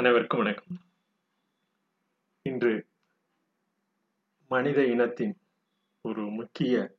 [0.00, 0.80] அனைவருக்கும் வணக்கம்.
[2.42, 2.86] இன்று
[4.48, 5.38] மனித இனத்தின்
[6.00, 6.94] ஒரு முக்கிய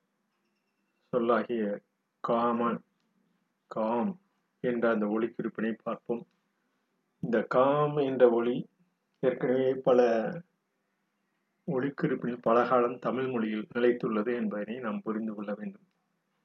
[1.11, 1.81] சொல்லாகிய
[2.19, 2.83] காமன்
[3.67, 4.19] காம்
[4.59, 6.27] என்ற அந்த ஒளிக்குறிப்பினை பார்ப்போம்.
[7.19, 8.69] இந்த காம் என்ற ஒளி
[9.19, 10.29] ஏற்கனவே பல
[11.71, 15.87] ஒளிக்குறிப்பில் பல காலம் தமிழ் மொழியில் நிலைத்துள்ளது என்பதனை நாம் புரிந்து கொள்ள வேண்டும்.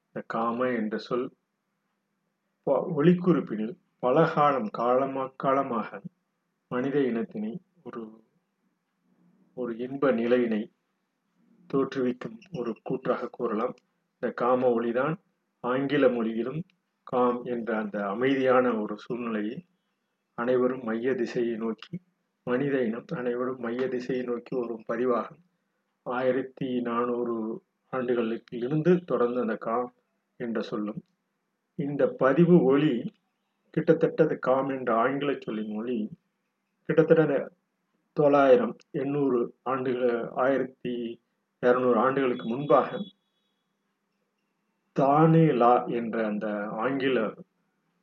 [0.07, 1.33] இந்த காம என்ற சொல்
[2.63, 6.01] ப- ஒளிக்குறிப்பினில் பல காலம் காலமா காலமாக
[6.69, 8.25] மனித இனத்தினை ஒரு
[9.55, 10.73] ஒரு இன்ப நிலையினை
[11.75, 13.75] தோற்றுவிக்கும் ஒரு கூற்றாக கூறலாம்.
[14.13, 15.15] இந்த காம ஒளிதான்
[15.61, 16.65] ஆங்கில மொழியிலும்
[17.03, 19.67] காம் என்ற அந்த அமைதியான ஒரு சூழ்நிலையை
[20.35, 22.01] அனைவரும் மைய திசையை நோக்கி
[22.43, 25.43] மனித இனம் அனைவரும் மைய திசையை நோக்கி ஒரு பதிவாகும்
[26.03, 29.95] ஆயிரத்தி நானூறு ஆண்டுகளுக்கு இருந்து தொடர்ந்து அந்த காம்
[30.37, 31.03] என்ற சொல்லும்.
[31.75, 33.13] இந்த பதிவு ஒளி
[33.71, 36.11] கிட்டத்தட்ட காம் என்ற ஆங்கில சொல்லின் மொழி
[36.89, 37.51] கிட்டத்தட்ட
[38.13, 40.93] தொள்ளாயிரம் எண்ணூறு ஆண்டுகள் ஆயிரத்தி
[41.63, 42.99] இருநூறு ஆண்டுகளுக்கு முன்பாக
[44.93, 47.33] தானே லா என்ற அந்த ஆங்கில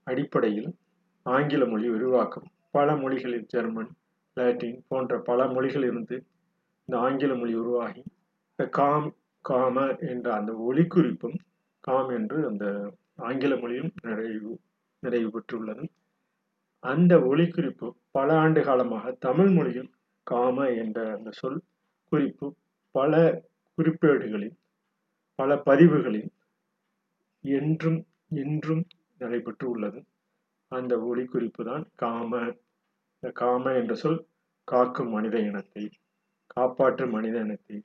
[0.07, 0.75] அடிப்படையில்
[1.25, 2.47] ஆங்கில மொழி உருவாக்கம்.
[2.71, 3.91] பல மொழிகளில் ஜெர்மன்
[4.37, 6.15] லாட்டின் போன்ற பல மொழிகள் இருந்து
[6.85, 8.03] இந்த ஆங்கில மொழி உருவாகி
[8.49, 11.37] இந்த காம் காம என்ற அந்த ஒலிக்குறிப்பும்
[11.79, 12.65] காம் என்று அந்த
[13.15, 14.59] ஆங்கில மொழியும் நிறைவு
[14.99, 15.83] நிறைவு பெற்றுள்ளது.
[16.83, 19.91] அந்த ஒலிக்குறிப்பு பல ஆண்டு காலமாக தமிழ் மொழியில்
[20.27, 21.59] காம என்ற அந்த சொல்
[22.11, 22.47] குறிப்பு
[22.95, 23.13] பல
[23.77, 24.55] குறிப்பேடுகளில்
[25.39, 26.29] பல பதிவுகளில்
[27.43, 27.99] என்றும்
[28.41, 28.83] இன்றும்
[29.21, 29.99] நடைபெற்று உள்ளது.
[30.71, 32.31] அந்த ஒலிக்குறிப்பு தான் காம.
[33.15, 34.21] இந்த காம என்ற சொல்
[34.67, 35.83] காக்கும் மனித இனத்தை
[36.53, 37.77] காப்பாற்றும் மனித இனத்தை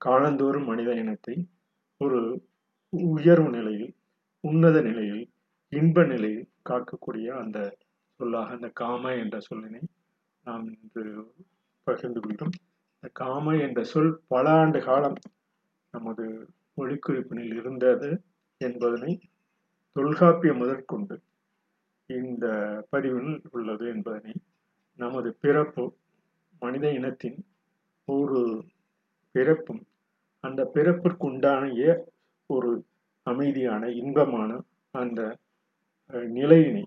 [0.00, 1.36] காலந்தோறும் மனித இனத்தை
[2.00, 2.18] ஒரு
[3.12, 3.90] உயர்வு நிலையில்
[4.44, 5.24] உன்னத நிலையில்
[5.72, 7.58] இன்ப நிலையில் காக்கக்கூடிய அந்த
[8.20, 9.82] சொல்லாக அந்த காம என்ற சொல்லினை
[10.44, 11.04] நாம் இன்று
[11.86, 12.56] பகிர்ந்து கொள்கிறோம்
[12.94, 15.18] இந்த காம என்ற சொல் பல ஆண்டு காலம்
[15.94, 16.24] நமது
[16.78, 18.10] மொழிக்குறிப்பினில் இருந்தது
[18.60, 19.12] என்பதனை
[19.96, 21.16] தொல்காப்பியம் முதற்கொண்டு
[22.10, 22.46] இந்த
[22.90, 24.34] பதிவில் உள்ளது என்பதனை
[24.98, 25.84] நமது பிறப்பு
[26.62, 27.38] மனித இனத்தின்
[28.08, 28.40] ஒரு
[29.34, 29.82] பிறப்பும்
[30.44, 31.64] அந்த பிறப்பிற்குண்டான
[32.50, 32.70] ஒரு
[33.26, 34.50] அமைதியான இன்பமான
[34.94, 35.20] அந்த
[36.34, 36.84] நிலையினை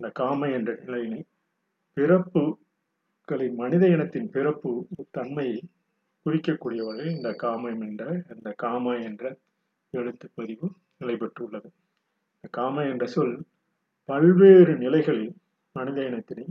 [0.00, 1.20] இந்த காம என்ற நிலையினை
[1.96, 4.70] பிறப்புகளை மனித இனத்தின் பிறப்பு
[5.10, 5.58] தன்மையை
[6.26, 8.04] குறிக்கக்கூடிய வகையில் இந்த காமம் என்ற
[8.34, 9.24] இந்த காம என்ற
[9.94, 11.68] எழுத்து பதிவு நிலை பெற்றுள்ளது
[12.34, 13.36] இந்த காம என்ற சொல்
[14.08, 15.34] பல்வேறு நிலைகளில்
[15.76, 16.46] மனித இனத்தினை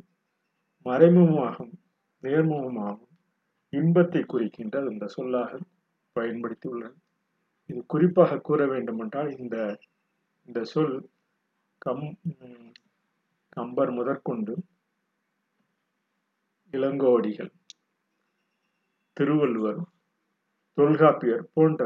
[0.85, 1.75] மறைமுகமாகவும்
[2.23, 3.11] நேர்முகமாகவும்
[3.73, 5.59] இன்பத்தை குறிக்கின்ற இந்த சொல்லாக
[6.15, 6.97] பயன்படுத்தி உள்ளது
[7.69, 9.57] இது குறிப்பாக கூற வேண்டுமென்றால் இந்த
[10.47, 10.95] இந்த சொல்
[11.81, 12.05] கம்
[13.57, 14.53] கம்பர் முதற்கொண்டு
[16.73, 17.51] இளங்கோவடிகள்
[19.17, 19.79] திருவள்ளுவர்
[20.77, 21.83] தொல்காப்பியர் போன்ற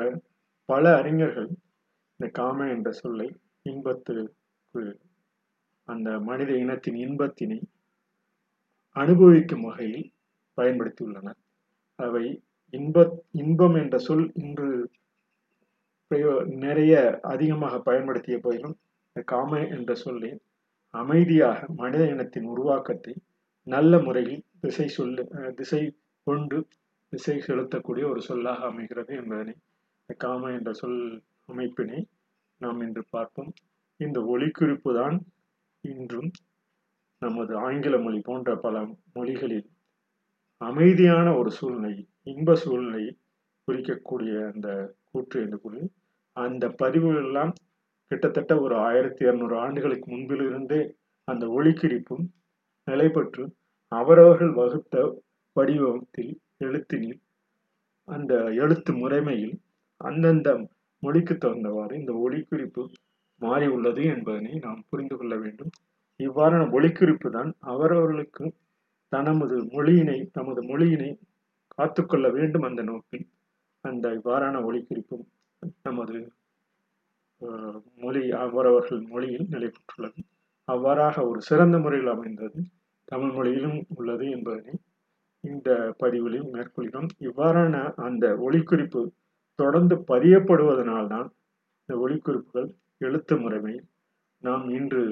[0.70, 1.50] பல அறிஞர்கள்
[2.12, 3.28] இந்த காம என்ற சொல்லை
[3.62, 4.84] இன்பத்துக்கு
[5.88, 7.60] அந்த மனித இனத்தின் இன்பத்தினை
[8.96, 10.08] அனுபவிக்கும் வகையில்
[10.58, 11.40] பயன்படுத்தியுள்ளனர்.
[12.00, 12.26] அவை
[12.74, 14.70] இன்ப இன்பம் என்ற சொல் இன்று
[16.66, 16.94] நிறைய
[17.34, 18.76] அதிகமாக பயன்படுத்திய போதிலும்
[19.08, 20.32] இந்த காம என்ற சொல்லை
[20.94, 23.14] அமைதியாக மனித இனத்தின் உருவாக்கத்தை
[23.68, 25.24] நல்ல முறையில் திசை சொல்லு
[25.56, 25.82] திசை
[26.28, 26.58] கொண்டு
[27.14, 29.54] திசை செலுத்தக்கூடிய ஒரு சொல்லாக அமைகிறது என்பதனை
[30.02, 31.00] இந்த காம என்ற சொல்
[31.50, 32.00] அமைப்பினை
[32.62, 33.52] நாம் இன்று பார்ப்போம்.
[34.00, 35.18] இந்த ஒலிக்குறிப்பு தான்
[35.84, 36.30] இன்றும்
[37.22, 38.76] நமது ஆங்கில மொழி போன்ற பல
[39.14, 39.68] மொழிகளில்
[40.62, 43.12] அமைதியான ஒரு சூழ்நிலை இன்ப சூழ்நிலையை
[43.68, 44.68] குறிக்கக்கூடிய அந்த
[45.12, 45.82] கூற்று என்று கூறி
[46.38, 47.52] அந்த பதிவுகள் எல்லாம்
[48.12, 50.82] கிட்டத்தட்ட ஒரு ஆயிரத்தி இரநூறு ஆண்டுகளுக்கு முன்பிலிருந்தே
[51.28, 52.26] அந்த ஒளிக்குறிப்பும்
[52.88, 53.44] நிலை பெற்று
[53.92, 54.96] அவரவர்கள் வகுத்த
[55.56, 57.20] வடிவத்தில் எழுத்தினில்
[58.08, 59.56] அந்த எழுத்து முறைமையில்
[60.02, 60.50] அந்தந்த
[61.04, 62.84] மொழிக்கு தகுந்தவாறு இந்த ஒளிக்குறிப்பு
[63.42, 65.72] மாறி உள்ளது என்பதனை நாம் புரிந்து கொள்ள வேண்டும்.
[66.20, 68.46] இவ்வாறான ஒளிக்குறிப்பு தான் அவரவர்களுக்கு
[69.14, 71.10] தனது மொழியினை தமது மொழியினை
[71.70, 73.26] காத்துக்கொள்ள வேண்டும் அந்த நோக்கில்
[73.86, 75.26] அந்த இவ்வாறான ஒளிக்குறிப்பும்
[75.82, 76.18] நமது
[78.02, 80.22] மொழி அவரவர்கள் மொழியில் நிலை பெற்றுள்ளது
[80.68, 82.60] அவ்வாறாக ஒரு சிறந்த முறையில் அமைந்தது
[83.06, 84.74] தமிழ் மொழியிலும் உள்ளது என்பதனை
[85.44, 85.70] இந்த
[86.00, 87.10] பதிவிலும் மேற்கொள்கிறோம்.
[87.20, 87.76] இவ்வாறான
[88.08, 89.02] அந்த ஒளிக்குறிப்பு
[89.60, 91.30] தொடர்ந்து பதியப்படுவதனால்தான்
[91.82, 92.70] இந்த ஒளிக்குறிப்புகள்
[93.02, 93.76] எழுத்து முறைமை
[94.44, 95.04] நாம் இன்று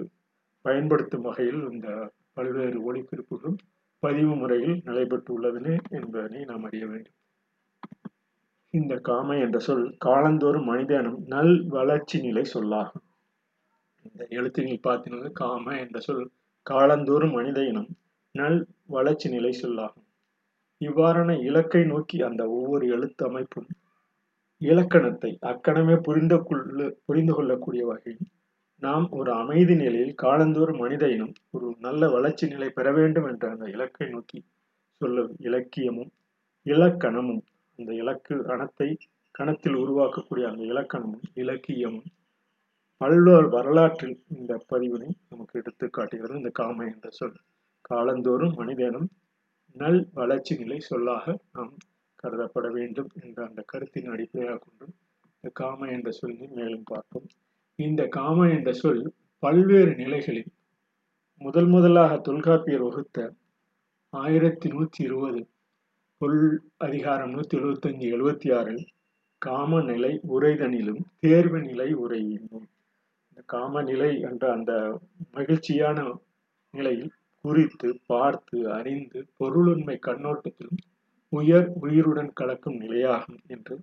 [0.65, 1.88] பயன்படுத்தும் வகையில் இந்த
[2.33, 3.59] பல்வேறு ஒளிக்குறிப்புகளும்
[4.03, 7.18] பதிவு முறையில் நடைபெற்றுள்ளது என்பதனை நாம் அறிய வேண்டும்.
[8.77, 13.06] இந்த காமை என்ற சொல் காலந்தோறும் மனிதனும் நல் வளர்ச்சி நிலை சொல்லாகும்.
[14.06, 16.25] இந்த எழுத்துக்கள் பார்த்தீங்கன்னா காம என்ற சொல்
[16.65, 17.89] காலந்தோறும் மனித இனம்
[18.35, 20.06] நல் வளர்ச்சி நிலை சொல்லாகும்.
[20.81, 23.69] இவ்வாறான இலக்கை நோக்கி அந்த ஒவ்வொரு எழுத்து அமைப்பும்
[24.62, 28.27] இலக்கணத்தை அக்கணமே புரிந்து கொள்ள புரிந்து கொள்ளக்கூடிய வகையில்
[28.81, 33.65] நாம் ஒரு அமைதி நிலையில் காலந்தோறும் மனித இனம் ஒரு நல்ல வளர்ச்சி நிலை பெற வேண்டும் என்ற அந்த
[33.75, 34.39] இலக்கை நோக்கி
[35.01, 36.12] சொல்லும் இலக்கியமும்
[36.65, 37.44] இலக்கணமும்
[37.79, 38.89] அந்த இலக்கு கணத்தை
[39.31, 42.07] கணத்தில் உருவாக்கக்கூடிய அந்த இலக்கணமும் இலக்கியமும்
[43.01, 46.38] பல்வேறு வரலாற்றில் இந்த பதிவினை நமக்கு எடுத்து காட்டுகிறது.
[46.38, 47.38] இந்த காம என்ற சொல்.
[47.81, 49.09] காலந்தோறும் மனிதனும்
[49.75, 51.74] நல் வளர்ச்சி நிலை சொல்லாக நாம்
[52.24, 54.85] கருதப்பட வேண்டும் என்ற அந்த கருத்தின் அடிப்படையாக கொண்டு
[55.35, 57.27] இந்த காம என்ற சொல்லை மேலும் பார்ப்போம்.
[57.79, 59.03] இந்த காம என்ற சொல்
[59.44, 60.51] பல்வேறு நிலைகளில்
[61.41, 63.33] முதல் முதலாக தொல்காப்பியர் வகுத்த
[64.13, 65.41] ஆயிரத்தி நூத்தி இருபது
[66.22, 68.84] பொல் அதிகாரம் நூத்தி எழுபத்தஞ்சு எழுபத்தி ஆறில்
[69.42, 72.66] காமநிலை உரைதனிலும் தேர்வு நிலை உரையினும்.
[73.30, 75.00] இந்த காமநிலை என்ற அந்த
[75.31, 75.98] மகிழ்ச்சியான
[76.74, 77.12] நிலையில்
[77.46, 80.81] குறித்து பார்த்து அறிந்து பொருளுண்மை கண்ணோட்டத்திலும்
[81.34, 83.78] உயர் உயிருடன் கலக்கும் நிலையாகும் என்று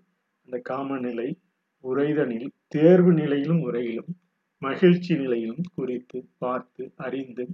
[0.49, 1.29] அந்த காமநிலை
[1.85, 4.13] உரைதனில் தேர்வு நிலையிலும் உரையிலும்
[4.63, 7.47] மகிழ்ச்சி நிலையிலும் குறித்து பார்த்து அறிந்து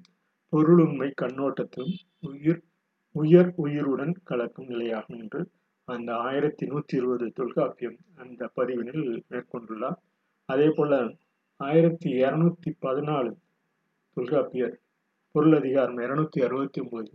[0.53, 2.63] பொருளுண்மை கண்ணோட்டத்திலும் உயிர்
[3.17, 5.41] உயர் உயிருடன் கலக்கும் நிலையாகும் என்று
[5.89, 9.99] அந்த ஆயிரத்தி நூத்தி இருபது தொல்காப்பியம் அந்த பதிவினில் மேற்கொண்டுள்ளார்.
[10.49, 10.93] அதே போல
[11.61, 13.33] ஆயிரத்தி இருநூத்தி பதினாலு
[14.17, 14.77] தொல்காப்பியர்
[15.35, 17.13] பொருளதிகாரம் இருநூத்தி அறுபத்தி ஒன்பது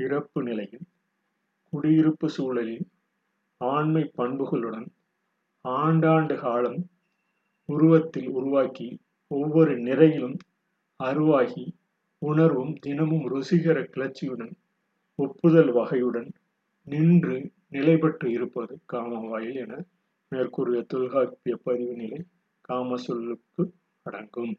[0.00, 0.84] பிறப்பு நிலையில்
[1.72, 2.86] குடியிருப்பு சூழலில்
[3.60, 4.88] ஆண்மை பண்புகளுடன்
[5.64, 6.80] ஆண்டாண்டு காலம்
[7.68, 8.88] உருவத்தில் உருவாக்கி
[9.30, 10.36] ஒவ்வொரு நிறையிலும்
[11.00, 11.64] அருவாகி
[12.22, 14.52] உணர்வும் தினமும் ருசிகர கிளர்ச்சியுடன்
[15.18, 16.28] ஒப்புதல் வகையுடன்
[16.86, 17.36] நின்று
[17.70, 19.74] நிலைபெற்று இருப்பது காம வாயில் என
[20.32, 22.20] மேற்கூறிய தொல்காப்பிய பதிவு நிலை
[22.60, 23.62] காம சொல்லுக்கு
[24.06, 24.54] அடங்கும்.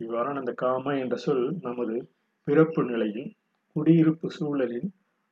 [0.00, 1.96] இவ்வாறான அந்த காம என்ற சொல் நமது
[2.48, 3.28] பிறப்பு நிலையில்
[3.76, 4.88] குடியிருப்பு சூழலில்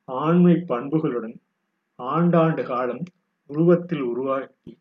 [0.07, 1.35] ஆண்மை பண்புகளுடன்
[1.99, 3.03] ஆண்டாண்டு காலம்
[3.49, 4.71] உருவத்தில் உருவாக்கி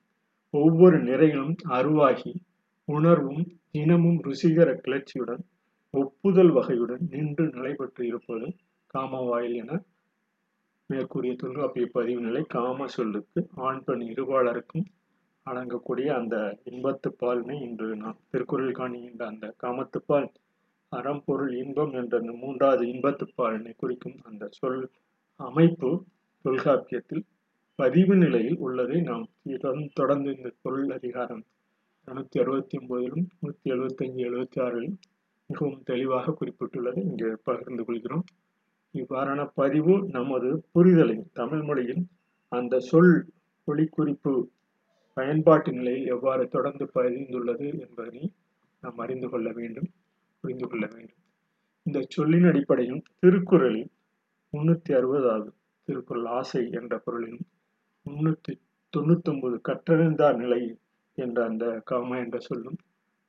[0.54, 2.32] ஒவ்வொரு நிறையிலும் அருவாகி
[2.88, 5.42] உணர்வும் இனமும் ருசிகர கிளர்ச்சியுடன்
[5.94, 8.46] ஒப்புதல் வகையுடன் நின்று நிலைபெற்று இருப்பது
[8.90, 9.84] இருப்பது காமவாயில் என
[10.86, 14.86] மேற்கூறிய தொல்காப்பிய பதிவு நிலை காம சொல்லுக்கு ஆண் பெண் இருபாளருக்கும்
[15.46, 20.28] அடங்கக்கூடிய அந்த இன்பத்து பாலினை இன்று நாம் திருக்குறள் காணுகின்ற அந்த காமத்துப்பால்
[20.88, 24.90] அறம் பொருள் இன்பம் என்ற அந்த மூன்றாவது இன்பத்து பாலினை குறிக்கும் அந்த சொல்
[25.36, 26.04] அமைப்பு
[26.42, 27.24] தொல்காப்பியத்தில்
[27.74, 29.26] பதிவு நிலையில் உள்ளதை நாம்
[29.92, 31.44] தொடர்ந்து இந்த பொருள் அதிகாரம்
[32.08, 34.98] இருநூத்தி அறுபத்தி ஒன்பதிலும் நூத்தி எழுபத்தஞ்சு எழுபத்தி ஆறிலும்
[35.46, 38.24] மிகவும் தெளிவாக குறிப்பிட்டுள்ளதை இங்கு பகிர்ந்து கொள்கிறோம்.
[38.94, 42.02] இவ்வாறான பதிவு நமது புரிதலின் தமிழ் மொழியின்
[42.52, 43.12] அந்த சொல்
[43.68, 44.32] ஒளிக்குறிப்பு
[45.16, 48.24] பயன்பாட்டு நிலையில் எவ்வாறு தொடர்ந்து பதிந்துள்ளது என்பதனை
[48.82, 49.88] நாம் அறிந்து கொள்ள வேண்டும்
[50.40, 51.20] புரிந்து கொள்ள வேண்டும்.
[51.86, 53.90] இந்த சொல்லின் அடிப்படையில் திருக்குறளில்
[54.52, 55.50] முன்னூத்தி அறுபதாவது
[55.88, 57.46] திருக்குறள் ஆசை என்ற பொருளிலும்
[58.06, 58.52] முன்னூத்தி
[58.92, 60.62] தொண்ணூத்தி ஒன்பது கற்றறிந்தார் நிலை
[61.18, 62.78] என்ற அந்த காம என்ற சொல்லும்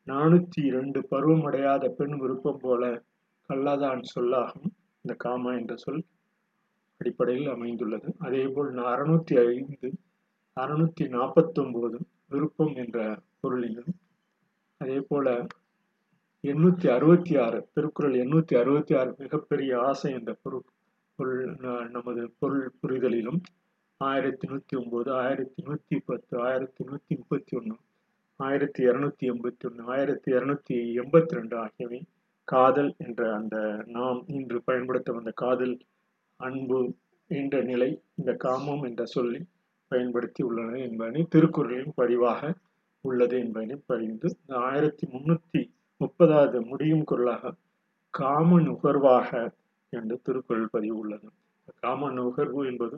[0.07, 2.83] நானூத்தி இரண்டு பருவமடையாத பெண் விருப்பம் போல
[3.49, 4.69] கல்லாதான் சொல்லாகும்.
[5.06, 6.03] இந்த காமா என்ற சொல்
[7.01, 8.09] அடிப்படையில் அமைந்துள்ளது.
[8.19, 9.89] அதேபோல் அறுநூத்தி ஐந்து
[10.57, 12.98] அறுநூத்தி நாற்பத்தொன்போது விருப்பம் என்ற
[13.39, 13.94] பொருளிலும்
[14.81, 15.27] அதே போல
[16.44, 20.65] எண்ணூத்தி அறுபத்தி ஆறு திருக்குறள் எண்ணூத்தி அறுபத்தி ஆறு மிகப்பெரிய ஆசை என்ற பொருள்
[21.20, 21.43] பொருள்
[21.89, 23.39] நமது பொருள் புரிதலிலும்
[24.01, 27.75] ஆயிரத்தி நூத்தி ஒன்பது ஆயிரத்தி நூத்தி பத்து ஆயிரத்தி நூத்தி முப்பத்தி ஒன்று
[28.39, 32.00] ஆயிரத்தி இரநூத்தி எண்பத்தி ஒன்று ஆயிரத்தி இருநூத்தி எண்பத்தி ரெண்டு ஆகியவை
[32.48, 33.55] காதல் என்ற அந்த
[33.88, 35.75] நாம் இன்று பயன்படுத்த வந்த காதல்
[36.39, 36.79] அன்பு
[37.29, 39.41] என்ற நிலை இந்த காமம் என்ற சொல்லி
[39.91, 42.41] பயன்படுத்தி உள்ளன என்பதனை திருக்குறளின் பதிவாக
[43.05, 45.62] உள்ளது என்பதனை பதிந்து இந்த ஆயிரத்தி முன்னூத்தி
[46.01, 47.53] முப்பதாவது முடியும் குரலாக
[48.13, 49.29] காம நுகர்வாக
[49.93, 51.27] என்று திருக்குறள் பதிவு உள்ளது.
[51.81, 52.98] காம நுகர்வு என்பது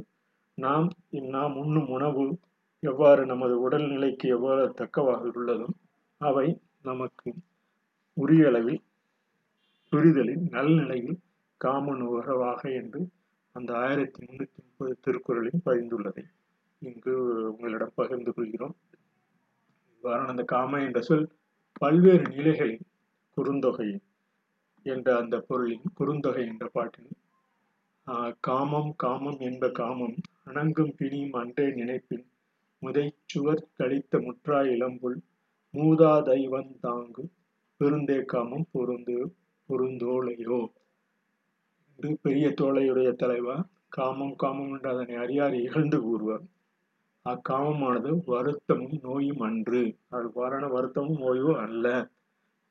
[0.57, 0.87] நாம்
[1.29, 2.25] நாம் உண்ணும் உணவு
[2.83, 5.75] எவ்வாறு நமது உடல்நிலைக்கு எவ்வாறு தக்கவாக உள்ளதும்
[6.21, 6.47] அவை
[6.81, 7.29] நமக்கு
[8.17, 8.81] உரிய அளவில்
[9.93, 11.17] துரிதலின் நல்நிலையில்
[11.61, 13.01] காமன் உகவாக என்று
[13.55, 16.23] அந்த ஆயிரத்தி முன்னூத்தி முப்பது திருக்குறளில் பதிந்துள்ளதை.
[16.81, 17.13] இங்கு
[17.51, 18.73] உங்களிடம் பகிர்ந்து கொள்கிறோம்.
[20.03, 21.27] இவ்வாறான அந்த காம என்ற சொல்
[21.81, 22.81] பல்வேறு நிலைகளில்
[23.37, 23.89] குறுந்தொகை
[24.85, 27.11] என்ற அந்த பொருளின் குறுந்தொகை என்ற பாட்டில்
[28.39, 32.25] காமம் காமம் என்ப காமம் அணங்கும் பிணியும் அன்றே நினைப்பின்
[32.81, 35.19] முதை சுவர் கழித்த முற்றா இளம்புல்
[35.73, 37.23] மூதா தெய்வம் தாங்கு
[37.81, 39.17] பெருந்தே காமம் பொருந்து
[39.69, 40.59] பொருந்தோலையோ?
[41.99, 43.55] என்று பெரிய தோழையுடைய தலைவா?
[43.89, 46.45] காமம் காமம் என்று அதனை அறியார் இகழ்ந்து கூறுவார்.
[47.25, 49.81] அக்காமமானது வருத்தமும் நோயும் அன்று.
[50.11, 51.85] அவ்வாறான வருத்தமும் நோயோ அல்ல.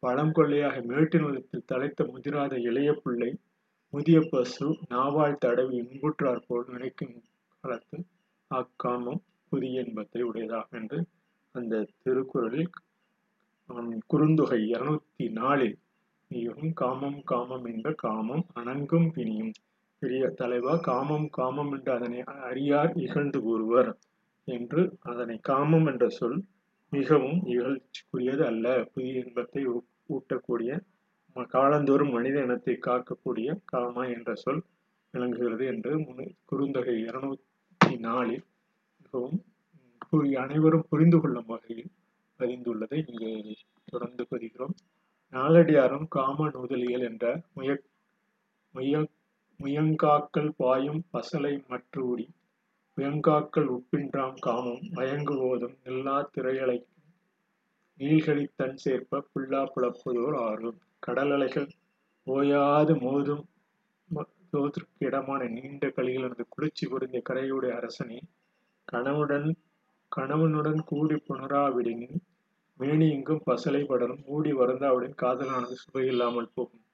[0.02, 3.30] பழம் கொள்ளையாக மேட்டின் நிலத்தில் தலைத்த முதிராத இளைய பிள்ளை
[3.92, 7.14] முதிய பசு நாவால் தடவி இன்புற்றார் போல் நினைக்கும்
[7.64, 7.98] காலத்து
[8.50, 9.20] அக்காமம்
[9.52, 10.98] புதிய இன்பத்தை உடையதாகும் என்று
[11.54, 12.70] அந்த திருக்குறளில்
[14.10, 15.76] குறுந்தொகை இருநூத்தி நாலில்
[16.34, 19.52] மிகவும் காமம் காமம் என்ற காமம் அணங்கும் பிணியும்.
[20.02, 23.90] பெரிய தலைவா காமம் காமம் என்று அதனை அறியார் இகழ்ந்து கூறுவர்
[24.48, 26.38] என்று அதனை காமம் என்ற சொல்
[26.92, 28.66] மிகவும் இகழ்ச்சிக்குரியது அல்ல.
[28.92, 29.62] புதிய இன்பத்தை
[30.14, 30.72] ஊட்டக்கூடிய
[31.56, 34.62] காலந்தோறும் மனித இனத்தை காக்கக்கூடிய காமா என்ற சொல்
[35.14, 35.92] விளங்குகிறது என்று
[36.50, 38.44] குறுந்தகை இருநூத்தி நாலில்
[39.02, 39.38] மிகவும்
[40.42, 41.90] அனைவரும் புரிந்து கொள்ளும் வகையில்
[42.40, 43.30] பதிந்துள்ளதை இங்கு
[43.90, 44.74] தொடர்ந்து பதிகிறோம்.
[45.32, 47.70] நாலடியாரும் காம நூதலியல் என்ற முய
[48.74, 48.94] முய
[49.60, 52.26] முயங்காக்கள் பாயும் பசலை மற்றூடி
[52.98, 56.78] முயங்காக்கள் உப்பின்றாம் காமம் மயங்குவோதும் நில்லா திரையலை
[58.00, 60.78] நீள்களித்தன் சேர்ப்ப புல்லா புலப்புதோர் ஆறும்.
[60.98, 61.68] கடல் அலைகள்
[62.26, 63.44] ஓயாது மோதும்
[64.50, 68.18] தோதற்கு இடமான நீண்ட களிகளது குளிர்ச்சி பொருந்திய கரையுடைய அரசனே
[68.88, 69.48] கணவுடன்
[70.12, 72.18] கணவனுடன் கூடி புணராவிடனின்
[72.82, 74.22] மேனி எங்கும் பசலை படரும்.
[74.26, 76.84] மூடி வருந்தாவுடன் காதலானது சுவையில்லாமல் போகும்.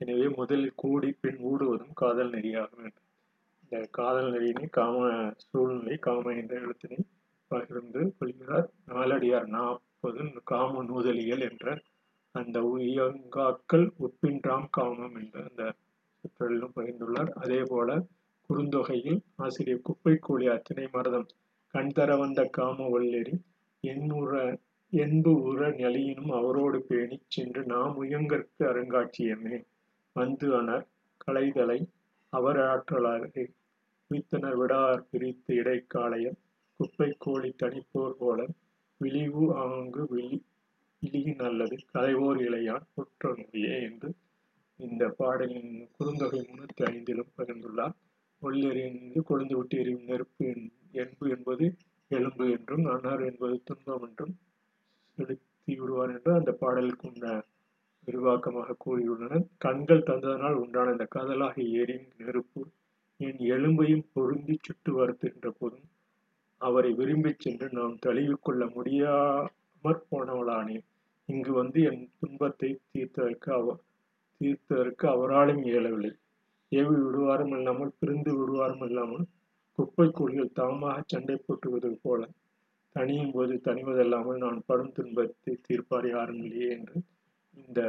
[0.00, 3.02] எனவே முதலில் கூடி பின் ஊடுவதும் காதல் நெறியாகும் என்று.
[3.62, 4.96] இந்த காதல் நெறியினை காம
[5.46, 6.98] சூழ்நிலை காம என்ற எழுத்தினை
[7.50, 8.68] பகிர்ந்து கொள்கிறார்.
[8.86, 11.66] நாலடியார் நாற்பது காம நூதலியல் என்ற
[12.34, 15.64] அந்த உயங்காக்கள் ஒப்பின்றாம் காமம் என்ற அந்த
[16.20, 17.30] சுற்றலிலும் பகிர்ந்துள்ளார்.
[17.42, 17.90] அதே போல
[18.50, 21.28] குறுந்தொகையில் ஆசிரியர் குப்பை கூலி அத்தனை மரதம்.
[21.74, 23.34] கண் தர வந்த காம வல்லெறி
[23.84, 24.34] எண்ணுற
[24.92, 29.56] என்பு உற நெலியினும் அவரோடு பேணிச் சென்று நாம் உயங்கற்கு அருங்காட்சியமே
[30.16, 30.84] வந்து அனர்.
[31.20, 31.78] களைதலை
[32.32, 33.44] அவர் ஆற்றலாரே
[34.10, 36.38] உய்த்தனர் விடார் பிரித்து இடைக்காலையம்
[36.80, 38.38] குப்பை கோழி தனிப்போர் போல
[39.00, 40.38] விழிவு ஆங்கு விழி
[41.02, 44.10] இழியின் அல்லது கலைவோர் இளையான் குற்ற நொடியே என்று
[44.78, 47.94] இந்த பாடலின் குறுந்தொகை முன்னூத்தி ஐந்திலும் பகிர்ந்துள்ளார்
[48.42, 50.46] ஒல்லெறிந்து கொழுந்து விட்டு எறியும் நெருப்பு
[50.94, 51.66] என்பு என்பது
[52.10, 54.34] எலும்பு என்றும் அன்னார் என்பது துன்பம் என்றும்
[55.18, 57.26] செலுத்தி விடுவார் என்று அந்த பாடலுக்கு உண்ட
[58.08, 59.46] விரிவாக்கமாக கூறியுள்ளனர்.
[59.58, 62.60] கண்கள் தந்ததனால் உண்டான இந்த காதலாக எரியும் நெருப்பு
[63.20, 65.86] என் எலும்பையும் பொருந்தி சுட்டு வருத்துகின்ற போதும்
[66.60, 70.84] அவரை விரும்பிச் சென்று நாம் தழுவிக்கொள்ள முடியாமற் போனவளானேன்
[71.28, 73.80] இங்கு வந்து என் துன்பத்தை தீர்த்ததற்கு அவர்
[74.40, 76.12] தீர்த்ததற்கு அவராலும் இயலவில்லை.
[76.72, 79.24] ஏவி விடுவாரும் இல்லாமல் பிரிந்து விடுவாரும் இல்லாமல்
[79.78, 82.22] குப்பை கோழிகள் தாமாக சண்டை போட்டுவது போல
[82.96, 86.98] தனியும் போது தனிவதல்லாமல் நான் படும் துன்பத்தை தீர்ப்பார் யாரும் இல்லையே என்று
[87.54, 87.80] இந்த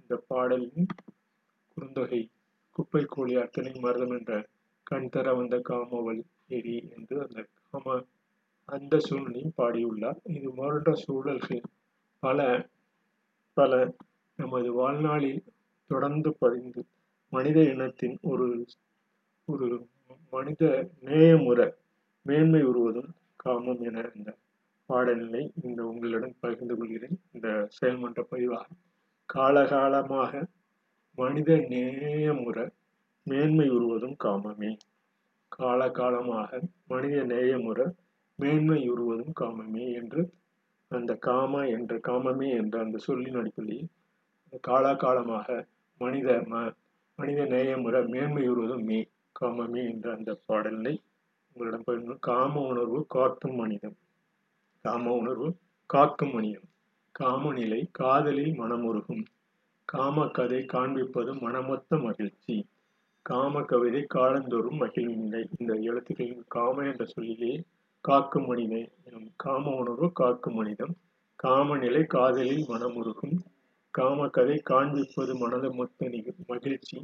[0.00, 0.88] இந்த பாடலின்
[1.76, 2.20] குறுந்தொகை
[2.76, 4.32] குப்பை கோழி அத்தனை மருதம் என்ற
[4.86, 7.96] கண் தர வந்த காமவல் எரி என்று அந்த காம
[8.68, 10.18] அந்த சூழ்நிலையும் பாடியுள்ளார்.
[10.34, 11.62] இது போன்ற சூழல்கள்.
[12.22, 12.40] பல
[13.56, 13.72] பல
[14.38, 15.42] நமது வாழ்நாளில்
[15.90, 16.80] தொடர்ந்து பதிந்து
[17.32, 18.46] மனித இனத்தின் ஒரு
[19.48, 19.66] ஒரு
[20.32, 20.64] மனித
[21.00, 21.66] நேயமுறை
[22.26, 22.93] மேன்மை உருவது
[23.44, 24.30] காமம் என இந்த
[24.88, 27.16] பாடநிலை இந்த உங்களுடன் பகிர்ந்து கொள்கிறேன்.
[27.32, 28.66] இந்த செயல்மன்ற பதிவாக
[29.28, 30.32] காலகாலமாக
[31.18, 32.64] மனித நேயமுறை
[33.26, 34.70] மேன்மை உருவதும் காமமே.
[35.52, 36.50] காலகாலமாக
[36.86, 37.86] மனித நேயமுறை
[38.38, 40.22] மேன்மை உருவதும் காமமே என்று
[40.90, 43.90] அந்த காம என்ற காமமே என்ற அந்த சொல்லின் அடிப்படையில்
[44.62, 45.48] காலாகாலமாக
[46.00, 46.62] மனித ம
[47.18, 48.98] மனித நேயமுறை மேன்மை உருவதும் மே
[49.40, 50.94] காமமே என்ற அந்த பாடலை
[51.56, 53.96] உங்களிடம் பகிர்ந்து காம உணர்வு காக்கும் மனிதம்.
[54.80, 55.56] காம உணர்வு
[55.86, 56.64] காக்கும் மனிதம்.
[57.20, 59.24] காமநிலை காதலில் மனமுருகும்.
[59.84, 62.66] காம கதை காண்பிப்பது மனமொத்த மகிழ்ச்சி.
[63.22, 67.62] காம கவிதை காலந்தோறும் மகிழ்வில்லை இந்த எழுத்துக்களின் காம என்ற சொல்லிலே
[68.00, 70.94] காக்கும் மனிதன் எனும் காம உணர்வு காக்கும் மனிதம்.
[71.44, 73.38] காமநிலை காதலில் மனமுருகும்.
[73.90, 76.10] காம கதை காண்பிப்பது மனத மொத்த
[76.46, 76.98] மகிழ்ச்சி.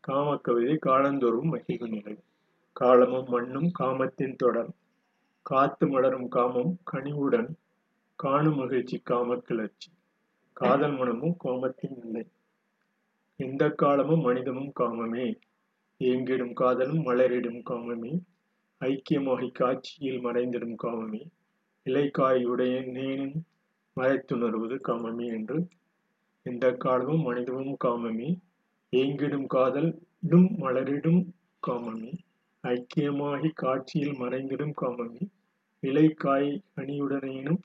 [0.00, 2.16] காம கவிதை காலந்தோறும் மகிழ்வு நிலை.
[2.74, 4.68] காலமும் மண்ணும் காமத்தின் தொடர்.
[5.42, 7.56] காத்து மலரும் காமம் கனிவுடன்
[8.14, 9.92] காணும் மகிழ்ச்சி காம கிளர்ச்சி.
[10.52, 12.26] காதல் மனமும் காமத்தின் நிலை.
[13.36, 15.40] எந்த காலமும் மனிதமும் காமமே.
[15.98, 18.20] ஏங்கிடும் காதலும் மலரிடும் காமமே.
[18.80, 21.22] ஐக்கியமாகி காட்சியில் மறைந்திடும் காமமே.
[21.84, 23.40] இலைக்காயுடைய நேனும்
[23.96, 25.68] மறைத்துணர்வது காமமே என்று.
[26.42, 28.38] எந்த காலமும் மனிதமும் காமமே.
[28.90, 31.26] ஏங்கிடும் காதலும் மலரிடும்
[31.66, 32.18] காமமே.
[32.64, 35.22] ஐக்கியமாகி காட்சியில் மறைந்திடும் காமமே.
[35.82, 37.60] விலைக்காய் கனியுடனேனும்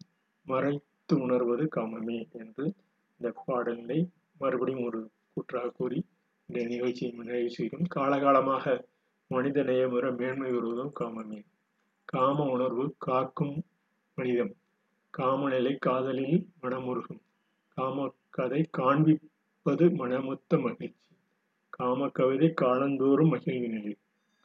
[0.46, 2.74] மறைத்து உணர்வது காமமே என்று
[3.20, 6.06] இந்த பாடலை மறுபடியும் ஒரு கூற்றாக கூறி
[6.46, 8.84] இந்த நிகழ்ச்சியை நிறைவு செய்யும் காலகாலமாக
[9.28, 11.40] மனித நேயமுறை மேன்மை வருவதும் காமமே.
[12.06, 13.64] காம உணர்வு காக்கும்
[14.16, 14.54] மனிதம்.
[15.18, 17.22] காமநிலை காதலில் மனமுருகும்.
[17.78, 21.12] காம கதை காண்பிப்பது மனமொத்த மகிழ்ச்சி.
[21.70, 23.98] காம கவிதை காலந்தோறும் நிலை.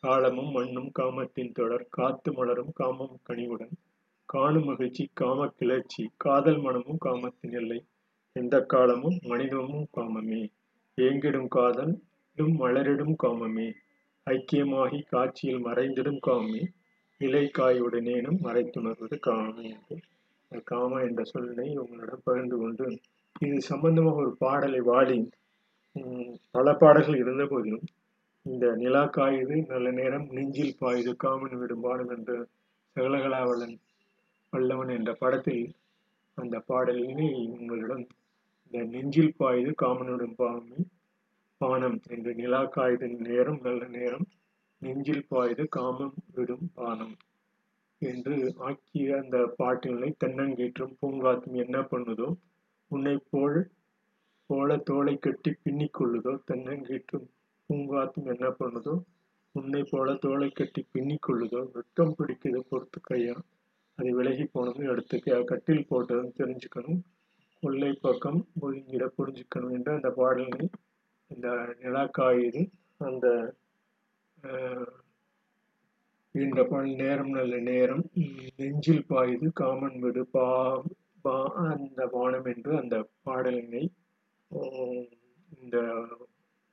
[0.04, 3.74] காலமும் மண்ணும் காமத்தின் தொடர் காத்து மலரும் காமம் கனிவுடன்.
[4.28, 7.78] காணும் மகிழ்ச்சி காம கிளர்ச்சி காதல் மனமும் காமத்தின் எல்லை.
[8.36, 10.40] எந்த காலமும் மனிதமும் காமமே.
[10.98, 13.68] ஏங்கிடும் காதலும் மலரிடும் காமமே.
[14.26, 16.62] ஐக்கியமாகி காட்சியில் மறைந்திடும் காமே.
[17.20, 19.66] இலை காயுடனேனும் மறைத்துணர்வது காமே.
[19.68, 19.98] என்று
[20.64, 22.86] காம என்ற சொல்லை உங்களிடம் பகிர்ந்து கொண்டு
[23.40, 25.18] இது சம்பந்தமாக ஒரு பாடலை வாடி.
[26.50, 27.86] பல பாடல்கள் இருந்த போதிலும்
[28.46, 32.36] இந்த நிலா காயுது நல்ல நேரம் நெஞ்சில் பாயுது காமன் விடும் பாடம் என்று
[32.96, 33.76] சகலகலாவலன்
[34.52, 35.64] வல்லவன் என்ற படத்தில்
[36.38, 38.04] அந்த பாடலினை உங்களிடம்.
[38.64, 40.80] இந்த நெஞ்சில் பாயுது காமனுடன் பாவமே
[41.60, 44.26] பானம் என்று நிலா காயுது நேரம் நல்ல நேரம்
[44.82, 47.14] நெஞ்சில் பாயுது காமம் விடும் பானம்
[48.02, 52.28] என்று ஆக்கிய அந்த பாட்டினை தென்னங்கீற்றும் பூங்காத்தும் என்ன பண்ணுதோ
[52.90, 53.60] உன்னை போல்
[54.50, 57.26] போல தோலை கட்டி பின்னிக் கொள்ளுதோ தென்னங்கீற்றும்
[57.70, 58.94] பூங்காத்தும் என்ன பண்ணுதோ
[59.54, 63.34] உன்னை போல தோலை கட்டி பின்னிக் கொள்ளுதோ வெட்கம் பிடிக்குது பொறுத்து கையா
[63.98, 67.00] அது விலகி போனதும் எடுத்து கட்டில் போட்டதும் தெரிஞ்சுக்கணும்.
[67.62, 70.66] கொள்ளை பக்கம் ஒதுங்கிட புரிஞ்சுக்கணும் என்று அந்த பாடலினை
[71.30, 71.48] இந்த
[71.80, 72.62] நிலாக்காயுது
[73.00, 73.26] அந்த
[76.34, 78.04] இந்த பால் நேரம் நல்ல நேரம்
[78.56, 80.46] நெஞ்சில் பாயுது காமன் விடு பா
[81.22, 81.34] பா
[81.66, 83.82] அந்த வானம் என்று அந்த பாடலினை
[85.60, 85.76] இந்த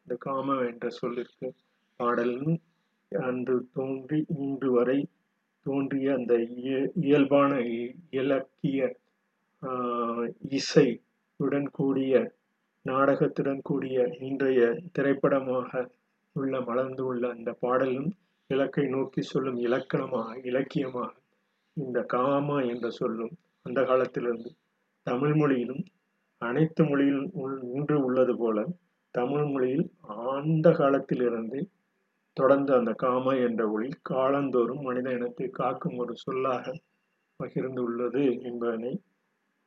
[0.07, 1.47] இந்த காமம் என்ற சொல்லிற்கு
[1.99, 2.35] பாடல்
[3.11, 4.99] அன்று தோன்றி இன்று வரை
[5.65, 6.33] தோன்றிய அந்த
[7.01, 7.51] இயல்பான
[8.11, 8.79] இலக்கிய
[10.51, 12.13] இசையுடன் கூடிய
[12.85, 15.81] நாடகத்துடன் கூடிய இன்றைய திரைப்படமாக
[16.35, 18.09] உள்ள மலர்ந்து உள்ள அந்த பாடலும்
[18.49, 21.11] இலக்கை நோக்கி சொல்லும் இலக்கணமாக இலக்கியமாக
[21.77, 23.33] இந்த காமா என்ற சொல்லும்
[23.65, 24.51] அந்த காலத்திலிருந்து
[25.07, 25.83] தமிழ் மொழியிலும்
[26.41, 27.29] அனைத்து மொழியிலும்
[27.71, 28.59] இன்று உள்ளது போல
[29.11, 31.59] தமிழ் மொழியில் ஆண்ட காலத்திலிருந்து
[32.37, 36.73] தொடர்ந்து அந்த காம என்ற ஒளி காலந்தோறும் மனித இனத்தை காக்கும் ஒரு சொல்லாக
[37.39, 38.93] பகிர்ந்துள்ளது என்பதனை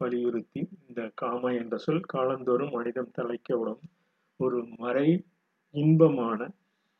[0.00, 3.82] வலியுறுத்தி இந்த காம என்ற சொல் காலந்தோறும் மனிதம் தலைக்கவிடும்
[4.40, 5.08] ஒரு மறை
[5.74, 6.40] இன்பமான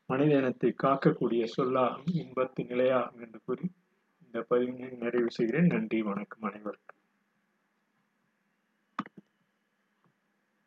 [0.08, 3.66] மனித இனத்தை காக்கக்கூடிய சொல்லாகும் இன்பத்து நிலையாகும் என்று கூறி
[4.26, 5.66] இந்த பதிவினை நிறைவு செய்கிறேன்.
[5.66, 6.93] நன்றி வணக்கம் அனைவருக்கும்.